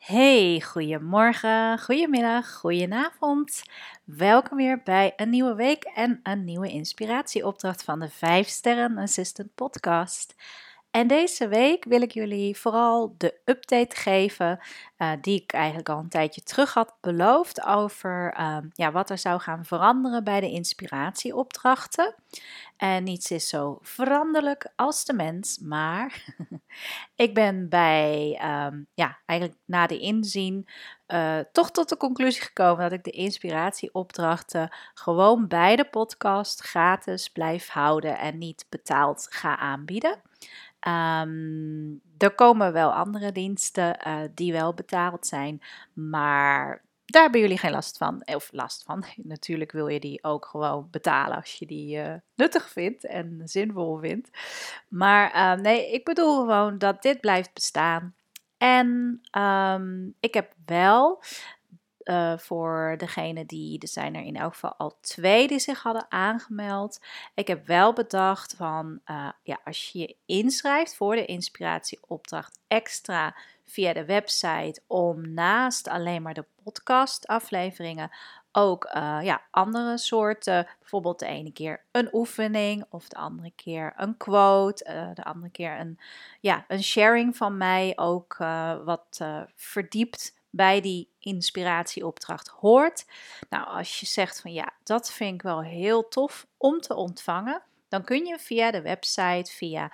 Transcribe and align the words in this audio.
Hey, 0.00 0.60
goedemorgen, 0.60 1.78
goedemiddag, 1.78 2.52
goedenavond. 2.52 3.62
Welkom 4.04 4.56
weer 4.56 4.82
bij 4.84 5.12
een 5.16 5.30
nieuwe 5.30 5.54
week 5.54 5.84
en 5.84 6.20
een 6.22 6.44
nieuwe 6.44 6.68
inspiratieopdracht 6.68 7.82
van 7.84 7.98
de 8.00 8.08
5 8.08 8.48
Sterren 8.48 8.98
Assistant 8.98 9.54
Podcast. 9.54 10.34
En 10.90 11.06
deze 11.06 11.48
week 11.48 11.84
wil 11.84 12.02
ik 12.02 12.12
jullie 12.12 12.56
vooral 12.56 13.14
de 13.18 13.40
update 13.44 13.96
geven 13.96 14.58
uh, 14.98 15.12
die 15.20 15.42
ik 15.42 15.52
eigenlijk 15.52 15.88
al 15.88 15.98
een 15.98 16.08
tijdje 16.08 16.42
terug 16.42 16.74
had 16.74 16.94
beloofd 17.00 17.64
over 17.64 18.36
uh, 18.38 18.56
ja, 18.72 18.92
wat 18.92 19.10
er 19.10 19.18
zou 19.18 19.40
gaan 19.40 19.64
veranderen 19.64 20.24
bij 20.24 20.40
de 20.40 20.50
inspiratieopdrachten. 20.50 22.14
En 22.76 23.04
niets 23.04 23.30
is 23.30 23.48
zo 23.48 23.78
veranderlijk 23.82 24.72
als 24.76 25.04
de 25.04 25.12
mens, 25.12 25.58
maar 25.58 26.24
ik 27.14 27.34
ben 27.34 27.68
bij, 27.68 28.40
um, 28.44 28.86
ja, 28.94 29.18
eigenlijk 29.26 29.60
na 29.64 29.86
de 29.86 29.98
inzien 29.98 30.68
uh, 31.08 31.38
toch 31.52 31.70
tot 31.70 31.88
de 31.88 31.96
conclusie 31.96 32.42
gekomen 32.42 32.82
dat 32.82 32.92
ik 32.92 33.04
de 33.04 33.10
inspiratieopdrachten 33.10 34.74
gewoon 34.94 35.48
bij 35.48 35.76
de 35.76 35.84
podcast 35.84 36.60
gratis 36.60 37.28
blijf 37.28 37.68
houden 37.68 38.18
en 38.18 38.38
niet 38.38 38.66
betaald 38.68 39.26
ga 39.30 39.56
aanbieden. 39.56 40.28
Um, 40.88 42.00
er 42.18 42.34
komen 42.34 42.72
wel 42.72 42.92
andere 42.92 43.32
diensten 43.32 43.98
uh, 44.06 44.20
die 44.34 44.52
wel 44.52 44.74
betaald 44.74 45.26
zijn, 45.26 45.62
maar 45.92 46.82
daar 47.10 47.22
hebben 47.22 47.40
jullie 47.40 47.58
geen 47.58 47.70
last 47.70 47.96
van. 47.96 48.22
Of 48.24 48.48
last 48.52 48.82
van. 48.82 49.04
Natuurlijk 49.16 49.72
wil 49.72 49.88
je 49.88 50.00
die 50.00 50.24
ook 50.24 50.46
gewoon 50.46 50.88
betalen 50.90 51.36
als 51.36 51.52
je 51.52 51.66
die 51.66 51.96
uh, 51.96 52.14
nuttig 52.34 52.68
vindt 52.68 53.04
en 53.04 53.40
zinvol 53.44 53.98
vindt. 53.98 54.30
Maar 54.88 55.34
uh, 55.34 55.62
nee, 55.62 55.92
ik 55.92 56.04
bedoel 56.04 56.38
gewoon 56.38 56.78
dat 56.78 57.02
dit 57.02 57.20
blijft 57.20 57.54
bestaan. 57.54 58.14
En 58.58 59.20
um, 59.38 60.14
ik 60.20 60.34
heb 60.34 60.52
wel 60.64 61.22
uh, 62.04 62.38
voor 62.38 62.94
degene 62.98 63.46
die, 63.46 63.78
er 63.78 63.88
zijn 63.88 64.14
er 64.14 64.22
in 64.22 64.36
elk 64.36 64.52
geval 64.52 64.74
al 64.76 64.98
twee 65.00 65.48
die 65.48 65.58
zich 65.58 65.82
hadden 65.82 66.06
aangemeld. 66.08 67.00
Ik 67.34 67.46
heb 67.46 67.66
wel 67.66 67.92
bedacht 67.92 68.54
van, 68.56 69.00
uh, 69.06 69.28
ja, 69.42 69.58
als 69.64 69.90
je 69.92 69.98
je 69.98 70.16
inschrijft 70.26 70.96
voor 70.96 71.14
de 71.14 71.24
inspiratieopdracht 71.24 72.58
extra 72.68 73.34
via 73.64 73.92
de 73.92 74.04
website 74.04 74.80
om 74.86 75.34
naast 75.34 75.88
alleen 75.88 76.22
maar 76.22 76.34
de 76.34 76.44
podcastafleveringen 76.62 78.10
ook 78.52 78.90
uh, 78.94 79.18
ja, 79.22 79.42
andere 79.50 79.98
soorten, 79.98 80.66
bijvoorbeeld 80.78 81.18
de 81.18 81.26
ene 81.26 81.52
keer 81.52 81.84
een 81.90 82.08
oefening 82.12 82.84
of 82.88 83.08
de 83.08 83.16
andere 83.16 83.52
keer 83.56 83.92
een 83.96 84.16
quote, 84.16 85.12
de 85.14 85.24
andere 85.24 85.50
keer 85.50 85.78
een, 85.78 85.98
ja, 86.40 86.64
een 86.68 86.82
sharing 86.82 87.36
van 87.36 87.56
mij 87.56 87.92
ook 87.96 88.36
wat 88.84 89.20
verdiept 89.54 90.38
bij 90.50 90.80
die 90.80 91.08
inspiratieopdracht 91.18 92.48
hoort. 92.48 93.06
Nou, 93.48 93.66
als 93.66 94.00
je 94.00 94.06
zegt 94.06 94.40
van 94.40 94.52
ja, 94.52 94.72
dat 94.82 95.12
vind 95.12 95.34
ik 95.34 95.42
wel 95.42 95.62
heel 95.62 96.08
tof 96.08 96.46
om 96.56 96.80
te 96.80 96.94
ontvangen, 96.94 97.62
dan 97.88 98.04
kun 98.04 98.26
je 98.26 98.38
via 98.38 98.70
de 98.70 98.82
website, 98.82 99.52
via 99.52 99.92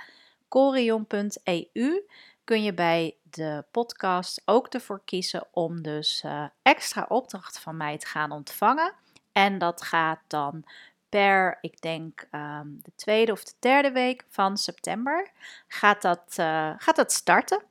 corion.eu, 0.49 2.07
kun 2.45 2.63
je 2.63 2.75
bij 2.75 3.17
de 3.23 3.65
podcast 3.71 4.43
ook 4.45 4.69
ervoor 4.69 5.01
kiezen 5.05 5.47
om 5.51 5.83
dus 5.83 6.23
uh, 6.27 6.45
extra 6.63 7.07
opdracht 7.09 7.59
van 7.59 7.77
mij 7.77 7.99
te 7.99 8.07
gaan 8.07 8.31
ontvangen. 8.31 8.93
En 9.33 9.59
dat 9.59 9.83
gaat 9.83 10.21
dan 10.27 10.65
per, 11.09 11.59
ik 11.61 11.81
denk, 11.81 12.29
um, 12.31 12.79
de 12.83 12.93
tweede 12.97 13.33
of 13.33 13.45
de 13.45 13.53
derde 13.59 13.93
week 13.93 14.25
van 14.29 14.57
september, 14.57 15.31
gaat 15.69 16.03
dat, 16.03 16.37
uh, 16.41 16.73
gaat 16.77 16.97
dat 16.97 17.13
starten. 17.13 17.63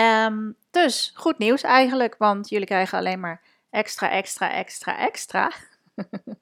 Um, 0.00 0.56
dus 0.82 1.12
goed 1.14 1.38
nieuws 1.38 1.62
eigenlijk, 1.62 2.14
want 2.18 2.48
jullie 2.48 2.66
krijgen 2.66 2.98
alleen 2.98 3.20
maar 3.20 3.42
extra, 3.70 4.10
extra, 4.10 4.52
extra, 4.52 4.98
extra. 4.98 5.52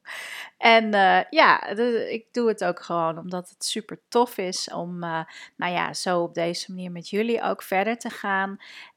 en 0.58 0.84
uh, 0.94 1.20
ja, 1.30 1.66
ik 2.08 2.26
doe 2.32 2.48
het 2.48 2.64
ook 2.64 2.82
gewoon 2.82 3.18
omdat 3.18 3.48
het 3.48 3.64
super 3.64 4.00
tof 4.08 4.38
is 4.38 4.70
om, 4.70 5.04
uh, 5.04 5.24
nou 5.56 5.72
ja, 5.72 5.94
zo 5.94 6.22
op 6.22 6.34
deze 6.34 6.72
manier 6.72 6.90
met 6.90 7.08
jullie 7.08 7.42
ook 7.42 7.62
verder 7.62 7.98
te 7.98 8.10
gaan. 8.10 8.56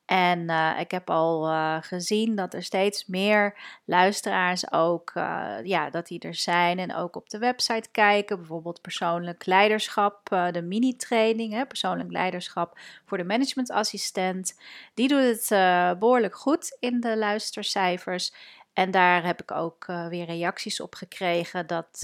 En 0.09 0.39
uh, 0.39 0.79
ik 0.79 0.91
heb 0.91 1.09
al 1.09 1.49
uh, 1.49 1.77
gezien 1.81 2.35
dat 2.35 2.53
er 2.53 2.63
steeds 2.63 3.05
meer 3.05 3.57
luisteraars 3.85 4.71
ook, 4.71 5.11
uh, 5.15 5.55
ja, 5.63 5.89
dat 5.89 6.07
die 6.07 6.19
er 6.19 6.35
zijn 6.35 6.79
en 6.79 6.95
ook 6.95 7.15
op 7.15 7.29
de 7.29 7.37
website 7.37 7.89
kijken. 7.91 8.37
Bijvoorbeeld 8.37 8.81
persoonlijk 8.81 9.45
leiderschap, 9.45 10.27
de 10.51 10.61
mini-training, 10.61 11.67
persoonlijk 11.67 12.11
leiderschap 12.11 12.79
voor 13.05 13.17
de 13.17 13.23
managementassistent. 13.23 14.59
Die 14.93 15.07
doet 15.07 15.23
het 15.23 15.49
behoorlijk 15.99 16.35
goed 16.35 16.77
in 16.79 16.99
de 16.99 17.17
luistercijfers. 17.17 18.33
En 18.73 18.91
daar 18.91 19.25
heb 19.25 19.41
ik 19.41 19.51
ook 19.51 19.85
weer 19.85 20.25
reacties 20.25 20.81
op 20.81 20.95
gekregen 20.95 21.67
dat, 21.67 22.03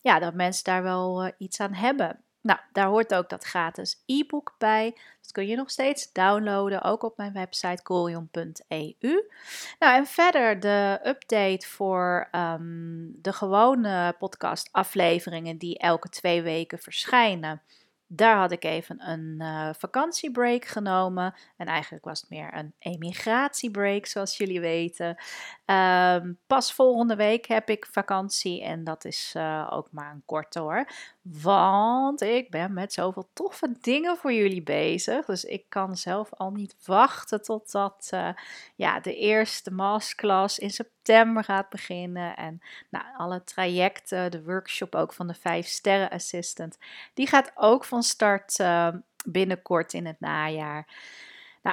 ja, 0.00 0.18
dat 0.18 0.34
mensen 0.34 0.64
daar 0.64 0.82
wel 0.82 1.32
iets 1.38 1.60
aan 1.60 1.74
hebben. 1.74 2.22
Nou, 2.48 2.60
daar 2.72 2.86
hoort 2.86 3.14
ook 3.14 3.28
dat 3.28 3.44
gratis 3.44 4.02
e-book 4.06 4.54
bij. 4.58 4.96
Dat 5.22 5.32
kun 5.32 5.46
je 5.46 5.56
nog 5.56 5.70
steeds 5.70 6.12
downloaden, 6.12 6.82
ook 6.82 7.02
op 7.02 7.16
mijn 7.16 7.32
website 7.32 7.82
colion.eu. 7.82 9.28
Nou, 9.78 9.96
en 9.96 10.06
verder 10.06 10.60
de 10.60 11.00
update 11.04 11.66
voor 11.66 12.28
um, 12.32 13.12
de 13.22 13.32
gewone 13.32 14.14
podcast 14.18 14.68
afleveringen 14.72 15.58
die 15.58 15.78
elke 15.78 16.08
twee 16.08 16.42
weken 16.42 16.78
verschijnen. 16.78 17.62
Daar 18.10 18.36
had 18.36 18.52
ik 18.52 18.64
even 18.64 19.10
een 19.10 19.34
uh, 19.38 19.70
vakantiebreak 19.78 20.64
genomen. 20.64 21.34
En 21.56 21.66
eigenlijk 21.66 22.04
was 22.04 22.20
het 22.20 22.30
meer 22.30 22.54
een 22.54 22.74
emigratiebreak, 22.78 24.06
zoals 24.06 24.36
jullie 24.36 24.60
weten. 24.60 25.16
Um, 25.66 26.38
pas 26.46 26.72
volgende 26.72 27.16
week 27.16 27.46
heb 27.46 27.68
ik 27.68 27.86
vakantie. 27.90 28.62
En 28.62 28.84
dat 28.84 29.04
is 29.04 29.34
uh, 29.36 29.68
ook 29.70 29.88
maar 29.90 30.10
een 30.10 30.22
korte 30.26 30.60
hoor. 30.60 30.88
Want 31.32 32.20
ik 32.20 32.50
ben 32.50 32.72
met 32.72 32.92
zoveel 32.92 33.28
toffe 33.32 33.76
dingen 33.80 34.16
voor 34.16 34.32
jullie 34.32 34.62
bezig. 34.62 35.24
Dus 35.24 35.44
ik 35.44 35.64
kan 35.68 35.96
zelf 35.96 36.34
al 36.34 36.50
niet 36.50 36.74
wachten 36.84 37.42
totdat 37.42 38.10
uh, 38.14 38.28
ja, 38.74 39.00
de 39.00 39.16
eerste 39.16 39.72
masterclass 39.72 40.58
in 40.58 40.70
september 40.70 41.44
gaat 41.44 41.68
beginnen. 41.68 42.36
En 42.36 42.60
nou, 42.90 43.04
alle 43.16 43.44
trajecten, 43.44 44.30
de 44.30 44.44
workshop 44.44 44.94
ook 44.94 45.12
van 45.12 45.26
de 45.26 45.34
5 45.34 45.66
sterren 45.66 46.10
assistant. 46.10 46.78
Die 47.14 47.26
gaat 47.26 47.52
ook 47.54 47.84
van 47.84 48.02
start 48.02 48.58
uh, 48.58 48.88
binnenkort 49.26 49.92
in 49.92 50.06
het 50.06 50.20
najaar. 50.20 50.88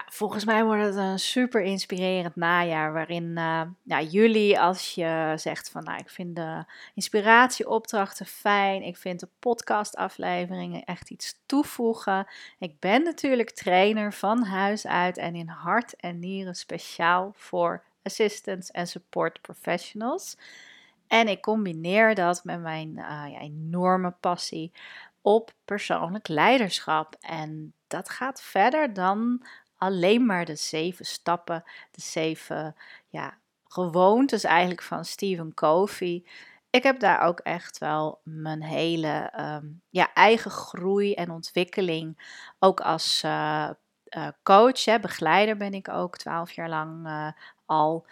Volgens 0.05 0.45
mij 0.45 0.63
wordt 0.63 0.83
het 0.83 0.95
een 0.95 1.19
super 1.19 1.61
inspirerend 1.61 2.35
najaar 2.35 2.93
waarin 2.93 3.33
ja, 3.83 4.01
jullie, 4.09 4.59
als 4.59 4.95
je 4.95 5.33
zegt 5.35 5.69
van 5.69 5.83
nou, 5.83 5.97
ik 5.97 6.09
vind 6.09 6.35
de 6.35 6.63
inspiratieopdrachten 6.93 8.25
fijn, 8.25 8.81
ik 8.81 8.97
vind 8.97 9.19
de 9.19 9.27
podcastafleveringen 9.39 10.83
echt 10.83 11.09
iets 11.09 11.39
toevoegen. 11.45 12.27
Ik 12.59 12.79
ben 12.79 13.03
natuurlijk 13.03 13.51
trainer 13.51 14.13
van 14.13 14.43
huis 14.43 14.87
uit 14.87 15.17
en 15.17 15.35
in 15.35 15.47
hart 15.47 15.95
en 15.95 16.19
nieren 16.19 16.55
speciaal 16.55 17.31
voor 17.35 17.83
assistants 18.03 18.71
en 18.71 18.87
support 18.87 19.41
professionals. 19.41 20.37
En 21.07 21.27
ik 21.27 21.41
combineer 21.41 22.15
dat 22.15 22.43
met 22.43 22.61
mijn 22.61 22.89
uh, 22.89 23.25
ja, 23.31 23.39
enorme 23.39 24.11
passie 24.19 24.71
op 25.21 25.53
persoonlijk 25.65 26.27
leiderschap. 26.27 27.15
En 27.19 27.73
dat 27.87 28.09
gaat 28.09 28.41
verder 28.41 28.93
dan 28.93 29.45
alleen 29.77 30.25
maar 30.25 30.45
de 30.45 30.55
zeven 30.55 31.05
stappen, 31.05 31.63
de 31.91 32.01
zeven 32.01 32.75
ja, 33.07 33.37
gewoontes 33.67 34.43
eigenlijk 34.43 34.81
van 34.81 35.05
Stephen 35.05 35.53
Covey. 35.53 36.23
Ik 36.69 36.83
heb 36.83 36.99
daar 36.99 37.21
ook 37.21 37.39
echt 37.39 37.77
wel 37.77 38.19
mijn 38.23 38.63
hele 38.63 39.31
um, 39.39 39.81
ja, 39.89 40.13
eigen 40.13 40.51
groei 40.51 41.13
en 41.13 41.31
ontwikkeling, 41.31 42.17
ook 42.59 42.79
als 42.79 43.23
uh, 43.23 43.69
uh, 44.17 44.27
coach, 44.43 44.85
hè, 44.85 44.99
begeleider 44.99 45.57
ben 45.57 45.73
ik 45.73 45.89
ook 45.89 46.17
twaalf 46.17 46.51
jaar 46.51 46.69
lang 46.69 47.07
uh, 47.07 47.31
al, 47.65 48.07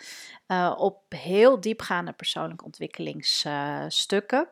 op 0.77 1.03
heel 1.09 1.59
diepgaande 1.59 2.11
persoonlijke 2.11 2.65
ontwikkelingsstukken. 2.65 4.47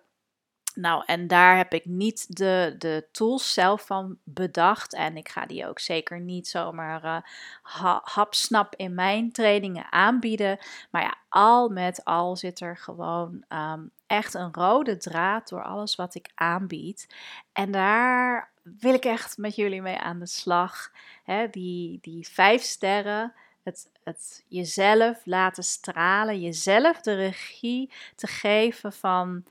Nou, 0.81 1.03
en 1.05 1.27
daar 1.27 1.57
heb 1.57 1.73
ik 1.73 1.85
niet 1.85 2.37
de, 2.37 2.75
de 2.77 3.07
tools 3.11 3.53
zelf 3.53 3.85
van 3.85 4.17
bedacht. 4.23 4.93
En 4.93 5.17
ik 5.17 5.29
ga 5.29 5.45
die 5.45 5.67
ook 5.67 5.79
zeker 5.79 6.19
niet 6.19 6.47
zomaar 6.47 7.23
ha, 7.61 8.01
hapsnap 8.03 8.75
in 8.75 8.95
mijn 8.95 9.31
trainingen 9.31 9.91
aanbieden. 9.91 10.57
Maar 10.91 11.01
ja, 11.01 11.17
al 11.29 11.69
met 11.69 12.05
al 12.05 12.35
zit 12.35 12.59
er 12.59 12.77
gewoon 12.77 13.43
um, 13.49 13.91
echt 14.07 14.33
een 14.33 14.53
rode 14.53 14.97
draad 14.97 15.49
door 15.49 15.63
alles 15.63 15.95
wat 15.95 16.15
ik 16.15 16.31
aanbied. 16.35 17.15
En 17.53 17.71
daar 17.71 18.51
wil 18.63 18.93
ik 18.93 19.05
echt 19.05 19.37
met 19.37 19.55
jullie 19.55 19.81
mee 19.81 19.97
aan 19.97 20.19
de 20.19 20.25
slag. 20.25 20.91
Die, 21.51 21.97
die 22.01 22.27
vijf 22.27 22.61
sterren. 22.61 23.33
Het, 23.63 23.89
het 24.03 24.43
jezelf 24.47 25.25
laten 25.25 25.63
stralen, 25.63 26.41
jezelf 26.41 27.01
de 27.01 27.13
regie 27.13 27.91
te 28.15 28.27
geven 28.27 28.93
van 28.93 29.43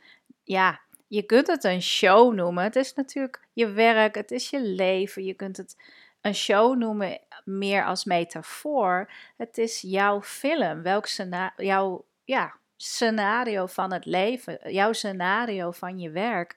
ja, 0.45 0.81
je 1.11 1.23
kunt 1.23 1.47
het 1.47 1.65
een 1.65 1.83
show 1.83 2.35
noemen. 2.35 2.65
Het 2.65 2.77
is 2.77 2.95
natuurlijk 2.95 3.41
je 3.53 3.71
werk, 3.71 4.15
het 4.15 4.31
is 4.31 4.51
je 4.51 4.63
leven. 4.63 5.25
Je 5.25 5.35
kunt 5.35 5.57
het 5.57 5.77
een 6.21 6.35
show 6.35 6.77
noemen 6.77 7.21
meer 7.45 7.85
als 7.85 8.05
metafoor. 8.05 9.13
Het 9.37 9.59
is 9.59 9.81
jouw 9.81 10.23
film, 10.23 10.83
welk 10.83 11.07
scenario, 11.07 11.65
jouw 11.65 12.05
ja, 12.25 12.55
scenario 12.77 13.67
van 13.67 13.93
het 13.93 14.07
leven, 14.07 14.73
jouw 14.73 14.93
scenario 14.93 15.71
van 15.71 15.99
je 15.99 16.11
werk. 16.11 16.57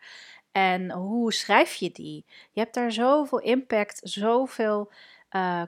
En 0.51 0.91
hoe 0.91 1.33
schrijf 1.33 1.73
je 1.73 1.91
die? 1.91 2.25
Je 2.51 2.59
hebt 2.59 2.73
daar 2.73 2.91
zoveel 2.91 3.39
impact, 3.39 3.99
zoveel 4.03 4.91
uh, 5.31 5.61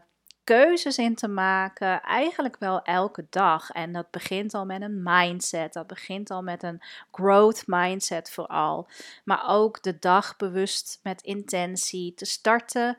keuzes 0.45 0.97
in 0.97 1.15
te 1.15 1.27
maken, 1.27 2.01
eigenlijk 2.01 2.57
wel 2.59 2.81
elke 2.81 3.25
dag. 3.29 3.69
En 3.69 3.91
dat 3.91 4.11
begint 4.11 4.53
al 4.53 4.65
met 4.65 4.81
een 4.81 5.03
mindset, 5.03 5.73
dat 5.73 5.87
begint 5.87 6.29
al 6.31 6.41
met 6.41 6.63
een 6.63 6.81
growth 7.11 7.63
mindset 7.65 8.31
vooral. 8.31 8.87
Maar 9.23 9.43
ook 9.47 9.83
de 9.83 9.99
dag 9.99 10.35
bewust 10.35 10.99
met 11.03 11.21
intentie 11.21 12.13
te 12.13 12.25
starten. 12.25 12.97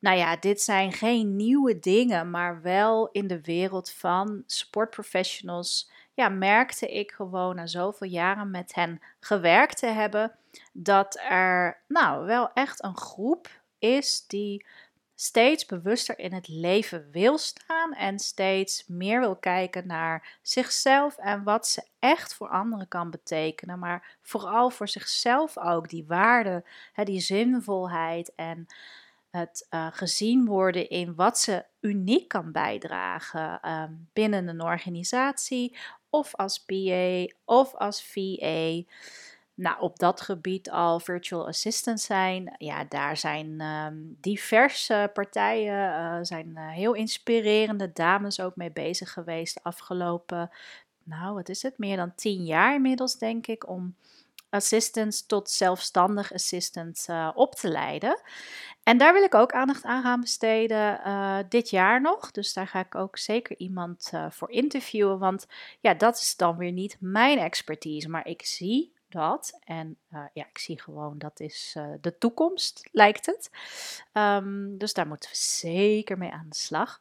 Nou 0.00 0.16
ja, 0.16 0.36
dit 0.36 0.60
zijn 0.62 0.92
geen 0.92 1.36
nieuwe 1.36 1.78
dingen, 1.78 2.30
maar 2.30 2.62
wel 2.62 3.08
in 3.12 3.26
de 3.26 3.40
wereld 3.40 3.90
van 3.90 4.42
sportprofessionals. 4.46 5.90
Ja, 6.14 6.28
merkte 6.28 6.88
ik 6.88 7.12
gewoon 7.12 7.56
na 7.56 7.66
zoveel 7.66 8.08
jaren 8.08 8.50
met 8.50 8.74
hen 8.74 9.00
gewerkt 9.20 9.78
te 9.78 9.86
hebben, 9.86 10.32
dat 10.72 11.20
er 11.28 11.82
nou 11.88 12.26
wel 12.26 12.50
echt 12.52 12.84
een 12.84 12.96
groep 12.96 13.48
is 13.78 14.24
die 14.26 14.66
steeds 15.22 15.66
bewuster 15.66 16.18
in 16.18 16.32
het 16.32 16.48
leven 16.48 17.08
wil 17.10 17.38
staan 17.38 17.94
en 17.94 18.18
steeds 18.18 18.84
meer 18.86 19.20
wil 19.20 19.36
kijken 19.36 19.86
naar 19.86 20.38
zichzelf 20.42 21.16
en 21.18 21.42
wat 21.42 21.66
ze 21.66 21.86
echt 21.98 22.34
voor 22.34 22.48
anderen 22.48 22.88
kan 22.88 23.10
betekenen, 23.10 23.78
maar 23.78 24.16
vooral 24.22 24.70
voor 24.70 24.88
zichzelf 24.88 25.58
ook 25.58 25.88
die 25.88 26.04
waarde, 26.06 26.64
die 27.04 27.20
zinvolheid 27.20 28.32
en 28.34 28.66
het 29.30 29.66
uh, 29.70 29.86
gezien 29.90 30.46
worden 30.46 30.88
in 30.88 31.14
wat 31.14 31.38
ze 31.38 31.64
uniek 31.80 32.28
kan 32.28 32.52
bijdragen 32.52 33.70
um, 33.70 34.08
binnen 34.12 34.48
een 34.48 34.62
organisatie 34.62 35.76
of 36.10 36.34
als 36.34 36.64
PA 36.64 37.26
of 37.44 37.74
als 37.74 38.04
VA 38.04 38.82
nou, 39.54 39.80
op 39.80 39.98
dat 39.98 40.20
gebied 40.20 40.70
al 40.70 41.00
virtual 41.00 41.46
assistant 41.46 42.00
zijn. 42.00 42.54
Ja, 42.58 42.84
daar 42.84 43.16
zijn 43.16 43.60
ehm, 43.60 43.94
diverse 44.20 45.10
partijen, 45.12 45.90
uh, 45.90 46.18
zijn 46.22 46.52
uh, 46.54 46.70
heel 46.70 46.94
inspirerende 46.94 47.92
dames 47.92 48.40
ook 48.40 48.56
mee 48.56 48.70
bezig 48.70 49.12
geweest 49.12 49.54
de 49.54 49.60
afgelopen, 49.62 50.50
nou 51.02 51.34
wat 51.34 51.48
is 51.48 51.62
het, 51.62 51.78
meer 51.78 51.96
dan 51.96 52.14
tien 52.14 52.44
jaar 52.44 52.74
inmiddels 52.74 53.18
denk 53.18 53.46
ik, 53.46 53.68
om 53.68 53.94
assistants 54.50 55.26
tot 55.26 55.50
zelfstandig 55.50 56.32
assistant 56.32 57.06
uh, 57.10 57.30
op 57.34 57.54
te 57.54 57.68
leiden. 57.68 58.20
En 58.82 58.98
daar 58.98 59.12
wil 59.12 59.22
ik 59.22 59.34
ook 59.34 59.52
aandacht 59.52 59.84
aan 59.84 60.02
gaan 60.02 60.20
besteden 60.20 61.00
dit 61.48 61.70
jaar 61.70 62.00
nog. 62.00 62.30
Dus 62.30 62.52
daar 62.52 62.66
ga 62.66 62.80
ik 62.80 62.94
ook 62.94 63.18
zeker 63.18 63.56
iemand 63.58 64.12
voor 64.30 64.50
interviewen. 64.50 65.18
Want 65.18 65.46
ja, 65.80 65.94
dat 65.94 66.16
is 66.16 66.36
dan 66.36 66.56
weer 66.56 66.72
niet 66.72 66.96
mijn 67.00 67.38
expertise. 67.38 68.08
Maar 68.08 68.26
ik 68.26 68.44
zie 68.44 68.91
dat. 69.12 69.58
En 69.64 69.96
uh, 70.10 70.24
ja, 70.32 70.46
ik 70.46 70.58
zie 70.58 70.80
gewoon 70.80 71.18
dat 71.18 71.40
is 71.40 71.74
uh, 71.78 71.92
de 72.00 72.18
toekomst, 72.18 72.88
lijkt 72.92 73.26
het. 73.26 73.50
Um, 74.12 74.78
dus 74.78 74.92
daar 74.92 75.06
moeten 75.06 75.30
we 75.30 75.36
zeker 75.36 76.18
mee 76.18 76.32
aan 76.32 76.48
de 76.48 76.56
slag. 76.56 77.00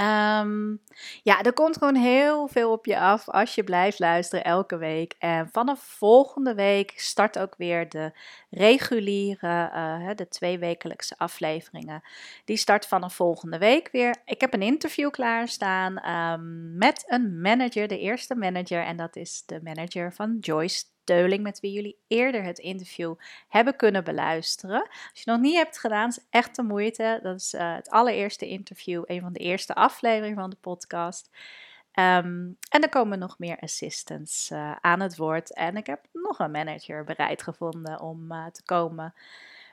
Um, 0.00 0.82
ja, 1.22 1.42
er 1.42 1.52
komt 1.52 1.76
gewoon 1.76 1.94
heel 1.94 2.48
veel 2.48 2.72
op 2.72 2.86
je 2.86 2.98
af 2.98 3.28
als 3.28 3.54
je 3.54 3.64
blijft 3.64 3.98
luisteren 3.98 4.44
elke 4.44 4.76
week. 4.76 5.14
En 5.18 5.48
vanaf 5.52 5.80
volgende 5.80 6.54
week 6.54 6.92
start 6.96 7.38
ook 7.38 7.54
weer 7.56 7.88
de 7.88 8.12
reguliere, 8.50 9.70
uh, 9.74 10.10
de 10.14 10.28
tweewekelijkse 10.28 11.18
afleveringen. 11.18 12.02
Die 12.44 12.56
start 12.56 12.86
vanaf 12.86 13.14
volgende 13.14 13.58
week 13.58 13.88
weer. 13.92 14.16
Ik 14.24 14.40
heb 14.40 14.54
een 14.54 14.62
interview 14.62 15.10
klaarstaan 15.10 16.10
um, 16.10 16.76
met 16.76 17.04
een 17.06 17.40
manager, 17.40 17.88
de 17.88 17.98
eerste 17.98 18.34
manager. 18.34 18.84
En 18.84 18.96
dat 18.96 19.16
is 19.16 19.42
de 19.46 19.60
manager 19.62 20.12
van 20.12 20.36
Joyce 20.40 20.84
Teuling, 21.06 21.42
met 21.42 21.60
wie 21.60 21.72
jullie 21.72 21.96
eerder 22.06 22.42
het 22.42 22.58
interview 22.58 23.14
hebben 23.48 23.76
kunnen 23.76 24.04
beluisteren. 24.04 24.80
Als 24.82 25.22
je 25.24 25.30
nog 25.30 25.40
niet 25.40 25.56
hebt 25.56 25.78
gedaan, 25.78 26.08
is 26.08 26.24
echt 26.30 26.56
de 26.56 26.62
moeite. 26.62 27.18
Dat 27.22 27.36
is 27.36 27.54
uh, 27.54 27.74
het 27.74 27.90
allereerste 27.90 28.48
interview, 28.48 29.02
een 29.06 29.20
van 29.20 29.32
de 29.32 29.38
eerste 29.38 29.74
afleveringen 29.74 30.40
van 30.40 30.50
de 30.50 30.56
podcast. 30.56 31.30
Um, 31.98 32.56
en 32.68 32.82
er 32.82 32.88
komen 32.88 33.18
nog 33.18 33.38
meer 33.38 33.58
assistants 33.60 34.50
uh, 34.50 34.76
aan 34.80 35.00
het 35.00 35.16
woord. 35.16 35.54
En 35.54 35.76
ik 35.76 35.86
heb 35.86 36.00
nog 36.12 36.38
een 36.38 36.50
manager 36.50 37.04
bereid 37.04 37.42
gevonden 37.42 38.00
om 38.00 38.32
uh, 38.32 38.46
te 38.46 38.62
komen 38.62 39.14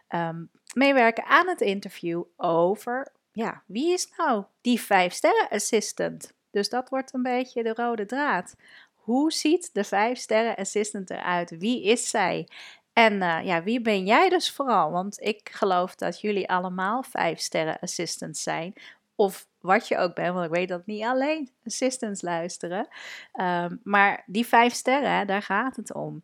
um, 0.10 0.50
meewerken 0.74 1.26
aan 1.26 1.48
het 1.48 1.62
interview 1.62 2.24
over, 2.38 3.12
ja, 3.32 3.64
wie 3.66 3.94
is 3.94 4.10
nou 4.18 4.44
die 4.62 4.82
vijf 4.82 5.14
sterren 5.14 5.50
assistant? 5.50 6.34
Dus 6.52 6.70
dat 6.70 6.90
wordt 6.90 7.14
een 7.14 7.24
beetje 7.24 7.64
de 7.64 7.74
rode 7.74 8.06
draad. 8.06 8.56
Hoe 9.04 9.32
ziet 9.32 9.70
de 9.74 9.84
5 9.84 10.18
sterren 10.18 10.56
assistant 10.56 11.10
eruit? 11.10 11.58
Wie 11.58 11.84
is 11.84 12.10
zij? 12.10 12.48
En 12.94 13.14
uh, 13.14 13.40
ja, 13.44 13.64
wie 13.64 13.82
ben 13.82 14.06
jij 14.06 14.30
dus 14.30 14.52
vooral? 14.52 14.92
Want 14.92 15.22
ik 15.22 15.50
geloof 15.52 15.96
dat 15.96 16.22
jullie 16.22 16.50
allemaal 16.50 17.04
5 17.04 17.40
sterren 17.40 17.80
assistants 17.80 18.44
zijn. 18.44 18.74
Of 19.16 19.48
wat 19.60 19.88
je 19.88 19.98
ook 19.98 20.16
bent, 20.16 20.34
want 20.34 20.46
ik 20.46 20.52
weet 20.52 20.68
dat 20.68 20.86
niet 20.86 21.04
alleen 21.04 21.50
assistants 21.66 22.22
luisteren. 22.22 22.88
Um, 23.34 23.80
maar 23.84 24.24
die 24.26 24.46
5 24.46 24.74
sterren, 24.74 25.28
daar 25.28 25.42
gaat 25.42 25.76
het 25.76 25.94
om. 25.94 26.24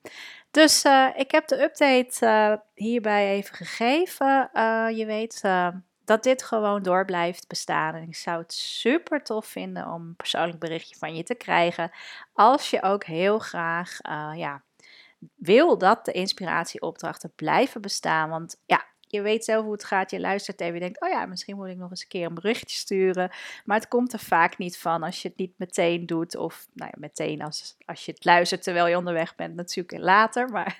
Dus 0.51 0.85
uh, 0.85 1.07
ik 1.15 1.31
heb 1.31 1.47
de 1.47 1.61
update 1.63 2.25
uh, 2.25 2.53
hierbij 2.73 3.31
even 3.31 3.55
gegeven. 3.55 4.49
je 4.95 5.03
weet 5.05 5.41
dat 6.09 6.23
dit 6.23 6.43
gewoon 6.43 6.83
door 6.83 7.05
blijft 7.05 7.47
bestaan. 7.47 7.95
En 7.95 8.07
ik 8.07 8.15
zou 8.15 8.41
het 8.41 8.53
super 8.53 9.23
tof 9.23 9.45
vinden 9.45 9.87
om 9.87 10.01
een 10.01 10.15
persoonlijk 10.15 10.59
berichtje 10.59 10.95
van 10.95 11.15
je 11.15 11.23
te 11.23 11.35
krijgen. 11.35 11.91
Als 12.33 12.69
je 12.69 12.81
ook 12.81 13.03
heel 13.03 13.39
graag 13.39 13.97
uh, 14.09 14.31
ja, 14.35 14.61
wil 15.35 15.77
dat 15.77 16.05
de 16.05 16.11
inspiratieopdrachten 16.11 17.31
blijven 17.35 17.81
bestaan. 17.81 18.29
Want 18.29 18.61
ja, 18.65 18.85
je 19.11 19.21
weet 19.21 19.45
zelf 19.45 19.63
hoe 19.63 19.71
het 19.71 19.83
gaat. 19.83 20.11
Je 20.11 20.19
luistert 20.19 20.61
even 20.61 20.73
en 20.73 20.79
denkt, 20.79 21.01
oh 21.01 21.09
ja, 21.09 21.25
misschien 21.25 21.55
moet 21.55 21.67
ik 21.67 21.77
nog 21.77 21.89
eens 21.89 22.01
een 22.01 22.07
keer 22.07 22.25
een 22.25 22.33
berichtje 22.33 22.77
sturen. 22.77 23.31
Maar 23.65 23.77
het 23.77 23.87
komt 23.87 24.13
er 24.13 24.19
vaak 24.19 24.57
niet 24.57 24.77
van 24.77 25.03
als 25.03 25.21
je 25.21 25.27
het 25.27 25.37
niet 25.37 25.53
meteen 25.57 26.05
doet. 26.05 26.35
Of 26.35 26.67
nou 26.73 26.91
ja, 26.93 26.99
meteen 26.99 27.41
als, 27.41 27.75
als 27.85 28.05
je 28.05 28.11
het 28.11 28.25
luistert 28.25 28.63
terwijl 28.63 28.87
je 28.87 28.97
onderweg 28.97 29.35
bent, 29.35 29.55
natuurlijk 29.55 30.03
later. 30.03 30.49
Maar 30.49 30.77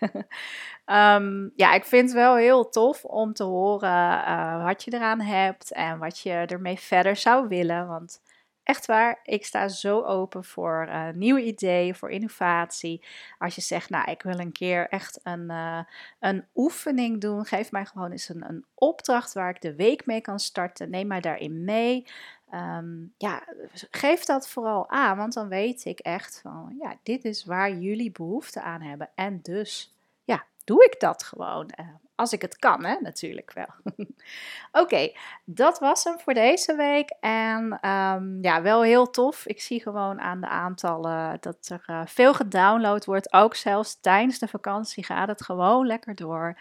um, 1.18 1.52
ja, 1.64 1.74
ik 1.74 1.86
vind 1.86 2.04
het 2.04 2.14
wel 2.14 2.36
heel 2.36 2.70
tof 2.70 3.06
om 3.06 3.34
te 3.34 3.44
horen 3.44 4.20
uh, 4.28 4.64
wat 4.64 4.84
je 4.84 4.94
eraan 4.94 5.22
hebt 5.22 5.72
en 5.72 5.98
wat 5.98 6.20
je 6.20 6.32
ermee 6.32 6.80
verder 6.80 7.16
zou 7.16 7.48
willen. 7.48 7.88
Want 7.88 8.22
Echt 8.70 8.86
waar, 8.86 9.20
ik 9.24 9.46
sta 9.46 9.68
zo 9.68 10.02
open 10.02 10.44
voor 10.44 10.88
uh, 10.90 11.10
nieuwe 11.14 11.44
ideeën, 11.44 11.96
voor 11.96 12.10
innovatie. 12.12 13.06
Als 13.38 13.56
je 13.56 13.62
zegt, 13.62 13.90
nou, 13.90 14.12
ik 14.12 14.22
wil 14.22 14.40
een 14.40 14.52
keer 14.52 14.90
echt 14.90 15.20
een, 15.24 15.50
uh, 15.50 15.80
een 16.20 16.46
oefening 16.56 17.22
doen, 17.22 17.46
geef 17.46 17.72
mij 17.72 17.86
gewoon 17.86 18.12
eens 18.12 18.30
een, 18.30 18.50
een 18.50 18.66
opdracht 18.76 19.34
waar 19.34 19.50
ik 19.50 19.62
de 19.62 19.76
week 19.76 20.06
mee 20.06 20.22
kan 20.22 20.40
starten. 20.40 20.90
Neem 20.90 21.08
mij 21.08 21.20
daarin 21.20 21.64
mee. 21.64 22.06
Um, 22.54 23.14
ja, 23.18 23.44
geef 23.92 24.24
dat 24.26 24.50
vooral 24.50 24.90
aan, 24.90 25.18
want 25.18 25.34
dan 25.34 25.48
weet 25.48 25.86
ik 25.86 26.00
echt 26.00 26.40
van, 26.42 26.76
ja, 26.80 26.98
dit 27.04 27.24
is 27.24 27.46
waar 27.46 27.72
jullie 27.72 28.12
behoefte 28.12 28.62
aan 28.62 28.82
hebben. 28.82 29.10
En 29.16 29.40
dus, 29.42 29.96
ja, 30.24 30.46
doe 30.64 30.84
ik 30.84 31.00
dat 31.00 31.24
gewoon. 31.24 31.72
Uh, 31.80 31.86
als 32.20 32.34
ik 32.34 32.42
het 32.42 32.58
kan, 32.58 32.86
hè, 32.86 32.96
natuurlijk 33.02 33.54
wel. 33.54 33.96
Oké, 34.84 35.12
dat 35.46 35.80
was 35.80 36.04
hem 36.04 36.20
voor 36.20 36.34
deze 36.34 36.76
week. 36.76 37.10
En 37.20 37.90
um, 37.90 38.38
ja, 38.42 38.62
wel 38.62 38.82
heel 38.82 39.10
tof. 39.10 39.46
Ik 39.46 39.62
zie 39.62 39.82
gewoon 39.82 40.22
aan 40.22 40.42
de 40.42 40.48
aantallen 40.48 41.38
dat 41.40 41.70
er 41.70 41.84
uh, 41.88 42.02
veel 42.06 42.34
gedownload 42.34 43.06
wordt. 43.06 43.34
Ook 43.34 43.56
zelfs 43.56 44.00
tijdens 44.00 44.40
de 44.40 44.48
vakantie 44.48 45.04
gaat 45.04 45.28
het 45.28 45.44
gewoon 45.44 45.86
lekker 45.86 46.16
door. 46.16 46.58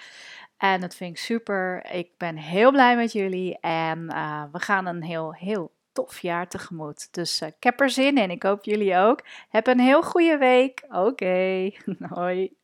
En 0.57 0.81
dat 0.81 0.95
vind 0.95 1.11
ik 1.11 1.23
super. 1.23 1.91
Ik 1.93 2.11
ben 2.17 2.37
heel 2.37 2.71
blij 2.71 2.97
met 2.97 3.12
jullie. 3.12 3.59
En 3.61 3.99
uh, 3.99 4.43
we 4.53 4.59
gaan 4.59 4.87
een 4.87 5.03
heel, 5.03 5.35
heel 5.35 5.73
tof 5.93 6.19
jaar 6.19 6.49
tegemoet. 6.49 7.09
Dus 7.15 7.43
uh, 7.43 7.49
ik 7.49 7.62
heb 7.62 7.81
er 7.81 7.91
zin 7.91 8.19
in. 8.19 8.31
Ik 8.31 8.43
hoop 8.43 8.65
jullie 8.65 8.97
ook. 8.97 9.25
Heb 9.49 9.67
een 9.67 9.81
heel 9.81 10.03
goede 10.03 10.37
week. 10.37 10.85
Oké, 10.88 11.71
hoi. 12.15 12.58